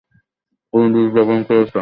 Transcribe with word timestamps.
তুমি 0.73 0.87
বীজ 0.95 1.09
বপন 1.15 1.39
করেছ? 1.47 1.71